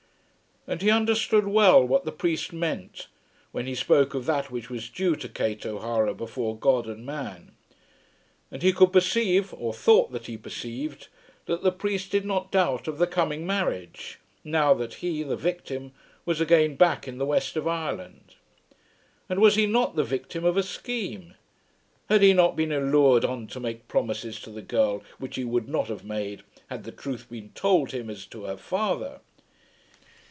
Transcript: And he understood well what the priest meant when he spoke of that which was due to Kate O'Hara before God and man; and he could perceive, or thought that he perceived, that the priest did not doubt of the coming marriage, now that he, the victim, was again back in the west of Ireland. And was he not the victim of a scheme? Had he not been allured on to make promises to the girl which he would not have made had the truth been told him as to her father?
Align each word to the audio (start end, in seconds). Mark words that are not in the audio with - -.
And 0.67 0.83
he 0.83 0.91
understood 0.91 1.47
well 1.47 1.83
what 1.83 2.05
the 2.05 2.11
priest 2.11 2.53
meant 2.53 3.07
when 3.51 3.65
he 3.65 3.73
spoke 3.73 4.13
of 4.13 4.27
that 4.27 4.51
which 4.51 4.69
was 4.69 4.89
due 4.91 5.15
to 5.15 5.27
Kate 5.27 5.65
O'Hara 5.65 6.13
before 6.13 6.55
God 6.55 6.85
and 6.85 7.03
man; 7.03 7.53
and 8.51 8.61
he 8.61 8.71
could 8.71 8.93
perceive, 8.93 9.55
or 9.55 9.73
thought 9.73 10.11
that 10.11 10.27
he 10.27 10.37
perceived, 10.37 11.07
that 11.47 11.63
the 11.63 11.71
priest 11.71 12.11
did 12.11 12.25
not 12.25 12.51
doubt 12.51 12.87
of 12.87 12.99
the 12.99 13.07
coming 13.07 13.47
marriage, 13.47 14.19
now 14.43 14.71
that 14.75 14.93
he, 14.95 15.23
the 15.23 15.35
victim, 15.35 15.93
was 16.25 16.39
again 16.39 16.75
back 16.75 17.07
in 17.07 17.17
the 17.17 17.25
west 17.25 17.57
of 17.57 17.67
Ireland. 17.67 18.35
And 19.27 19.39
was 19.41 19.55
he 19.55 19.65
not 19.65 19.95
the 19.95 20.03
victim 20.03 20.45
of 20.45 20.57
a 20.57 20.63
scheme? 20.63 21.33
Had 22.07 22.21
he 22.21 22.33
not 22.33 22.55
been 22.55 22.71
allured 22.71 23.25
on 23.25 23.47
to 23.47 23.59
make 23.59 23.87
promises 23.87 24.39
to 24.41 24.51
the 24.51 24.61
girl 24.61 25.01
which 25.17 25.37
he 25.37 25.43
would 25.43 25.67
not 25.67 25.87
have 25.87 26.05
made 26.05 26.43
had 26.69 26.83
the 26.83 26.91
truth 26.91 27.27
been 27.31 27.49
told 27.55 27.91
him 27.93 28.11
as 28.11 28.27
to 28.27 28.43
her 28.43 28.57
father? 28.57 29.21